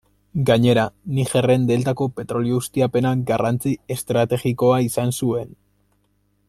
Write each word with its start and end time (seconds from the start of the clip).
Gainera 0.49 0.85
Nigerren 1.17 1.67
deltako 1.71 2.07
petrolio 2.21 2.57
ustiapenak 2.63 3.21
garrantzi 3.33 3.77
estrategikoa 3.97 4.83
izan 4.91 5.17
zuen. 5.21 5.55